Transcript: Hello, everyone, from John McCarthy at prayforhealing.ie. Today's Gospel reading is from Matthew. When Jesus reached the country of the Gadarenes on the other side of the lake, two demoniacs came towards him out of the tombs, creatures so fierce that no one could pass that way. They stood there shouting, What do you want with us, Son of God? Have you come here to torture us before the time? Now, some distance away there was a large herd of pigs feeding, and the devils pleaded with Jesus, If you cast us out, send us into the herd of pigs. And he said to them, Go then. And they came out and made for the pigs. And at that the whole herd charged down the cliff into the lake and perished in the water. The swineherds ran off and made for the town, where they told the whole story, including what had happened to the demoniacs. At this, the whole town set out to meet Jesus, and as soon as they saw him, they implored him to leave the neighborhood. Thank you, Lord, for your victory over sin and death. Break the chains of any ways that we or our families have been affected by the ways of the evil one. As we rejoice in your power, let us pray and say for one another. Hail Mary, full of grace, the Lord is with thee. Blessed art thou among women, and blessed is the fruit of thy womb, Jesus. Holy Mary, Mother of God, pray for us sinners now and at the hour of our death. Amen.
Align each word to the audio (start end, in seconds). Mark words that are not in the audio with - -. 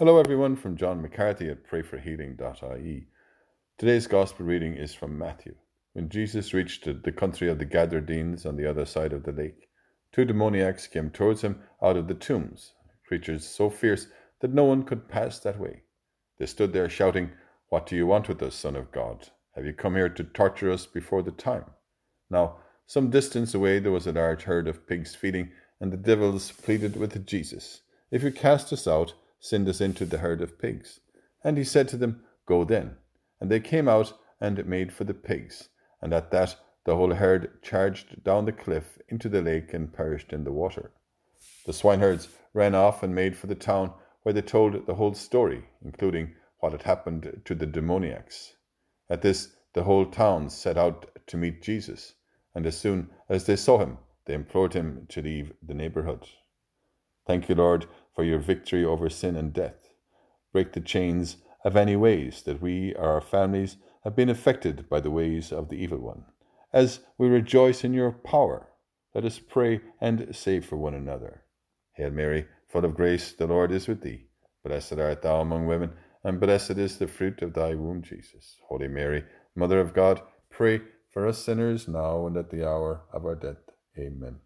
Hello, 0.00 0.18
everyone, 0.18 0.56
from 0.56 0.78
John 0.78 1.02
McCarthy 1.02 1.50
at 1.50 1.68
prayforhealing.ie. 1.68 3.06
Today's 3.76 4.06
Gospel 4.06 4.46
reading 4.46 4.74
is 4.74 4.94
from 4.94 5.18
Matthew. 5.18 5.54
When 5.92 6.08
Jesus 6.08 6.54
reached 6.54 6.86
the 6.86 7.12
country 7.12 7.50
of 7.50 7.58
the 7.58 7.66
Gadarenes 7.66 8.46
on 8.46 8.56
the 8.56 8.64
other 8.64 8.86
side 8.86 9.12
of 9.12 9.24
the 9.24 9.32
lake, 9.32 9.68
two 10.10 10.24
demoniacs 10.24 10.86
came 10.86 11.10
towards 11.10 11.42
him 11.42 11.60
out 11.82 11.98
of 11.98 12.08
the 12.08 12.14
tombs, 12.14 12.72
creatures 13.06 13.46
so 13.46 13.68
fierce 13.68 14.06
that 14.40 14.54
no 14.54 14.64
one 14.64 14.84
could 14.84 15.06
pass 15.06 15.38
that 15.40 15.60
way. 15.60 15.82
They 16.38 16.46
stood 16.46 16.72
there 16.72 16.88
shouting, 16.88 17.32
What 17.68 17.84
do 17.84 17.94
you 17.94 18.06
want 18.06 18.26
with 18.26 18.42
us, 18.42 18.54
Son 18.54 18.76
of 18.76 18.90
God? 18.92 19.28
Have 19.54 19.66
you 19.66 19.74
come 19.74 19.96
here 19.96 20.08
to 20.08 20.24
torture 20.24 20.72
us 20.72 20.86
before 20.86 21.22
the 21.22 21.30
time? 21.30 21.66
Now, 22.30 22.56
some 22.86 23.10
distance 23.10 23.52
away 23.52 23.80
there 23.80 23.92
was 23.92 24.06
a 24.06 24.12
large 24.12 24.44
herd 24.44 24.66
of 24.66 24.86
pigs 24.86 25.14
feeding, 25.14 25.50
and 25.78 25.92
the 25.92 25.98
devils 25.98 26.52
pleaded 26.52 26.96
with 26.96 27.26
Jesus, 27.26 27.82
If 28.10 28.22
you 28.22 28.32
cast 28.32 28.72
us 28.72 28.88
out, 28.88 29.12
send 29.40 29.68
us 29.68 29.80
into 29.80 30.04
the 30.04 30.18
herd 30.18 30.40
of 30.40 30.58
pigs. 30.58 31.00
And 31.42 31.58
he 31.58 31.64
said 31.64 31.88
to 31.88 31.96
them, 31.96 32.22
Go 32.46 32.64
then. 32.64 32.96
And 33.40 33.50
they 33.50 33.60
came 33.60 33.88
out 33.88 34.12
and 34.40 34.64
made 34.66 34.92
for 34.92 35.04
the 35.04 35.14
pigs. 35.14 35.70
And 36.00 36.12
at 36.12 36.30
that 36.30 36.56
the 36.84 36.96
whole 36.96 37.14
herd 37.14 37.62
charged 37.62 38.24
down 38.24 38.44
the 38.44 38.52
cliff 38.52 38.98
into 39.08 39.28
the 39.28 39.42
lake 39.42 39.74
and 39.74 39.92
perished 39.92 40.32
in 40.32 40.44
the 40.44 40.52
water. 40.52 40.92
The 41.66 41.72
swineherds 41.72 42.28
ran 42.54 42.74
off 42.74 43.02
and 43.02 43.14
made 43.14 43.36
for 43.36 43.46
the 43.46 43.54
town, 43.54 43.92
where 44.22 44.32
they 44.32 44.42
told 44.42 44.86
the 44.86 44.94
whole 44.94 45.14
story, 45.14 45.64
including 45.84 46.34
what 46.58 46.72
had 46.72 46.82
happened 46.82 47.42
to 47.44 47.54
the 47.54 47.66
demoniacs. 47.66 48.54
At 49.08 49.22
this, 49.22 49.56
the 49.72 49.84
whole 49.84 50.06
town 50.06 50.50
set 50.50 50.76
out 50.76 51.06
to 51.26 51.36
meet 51.36 51.62
Jesus, 51.62 52.14
and 52.54 52.66
as 52.66 52.78
soon 52.78 53.10
as 53.28 53.46
they 53.46 53.56
saw 53.56 53.78
him, 53.78 53.98
they 54.24 54.34
implored 54.34 54.74
him 54.74 55.06
to 55.10 55.22
leave 55.22 55.52
the 55.62 55.74
neighborhood. 55.74 56.26
Thank 57.30 57.48
you, 57.48 57.54
Lord, 57.54 57.86
for 58.12 58.24
your 58.24 58.40
victory 58.40 58.84
over 58.84 59.08
sin 59.08 59.36
and 59.36 59.52
death. 59.52 59.88
Break 60.52 60.72
the 60.72 60.80
chains 60.80 61.36
of 61.64 61.76
any 61.76 61.94
ways 61.94 62.42
that 62.42 62.60
we 62.60 62.92
or 62.96 63.04
our 63.04 63.20
families 63.20 63.76
have 64.02 64.16
been 64.16 64.28
affected 64.28 64.88
by 64.88 64.98
the 64.98 65.12
ways 65.12 65.52
of 65.52 65.68
the 65.68 65.76
evil 65.76 65.98
one. 65.98 66.24
As 66.72 66.98
we 67.18 67.28
rejoice 67.28 67.84
in 67.84 67.94
your 67.94 68.10
power, 68.10 68.70
let 69.14 69.24
us 69.24 69.38
pray 69.38 69.80
and 70.00 70.34
say 70.34 70.58
for 70.58 70.74
one 70.74 70.92
another. 70.92 71.42
Hail 71.92 72.10
Mary, 72.10 72.48
full 72.66 72.84
of 72.84 72.96
grace, 72.96 73.30
the 73.30 73.46
Lord 73.46 73.70
is 73.70 73.86
with 73.86 74.02
thee. 74.02 74.24
Blessed 74.64 74.94
art 74.94 75.22
thou 75.22 75.40
among 75.40 75.68
women, 75.68 75.92
and 76.24 76.40
blessed 76.40 76.78
is 76.78 76.98
the 76.98 77.06
fruit 77.06 77.42
of 77.42 77.54
thy 77.54 77.76
womb, 77.76 78.02
Jesus. 78.02 78.56
Holy 78.68 78.88
Mary, 78.88 79.22
Mother 79.54 79.78
of 79.78 79.94
God, 79.94 80.20
pray 80.50 80.80
for 81.12 81.28
us 81.28 81.38
sinners 81.38 81.86
now 81.86 82.26
and 82.26 82.36
at 82.36 82.50
the 82.50 82.68
hour 82.68 83.02
of 83.12 83.24
our 83.24 83.36
death. 83.36 83.70
Amen. 83.96 84.40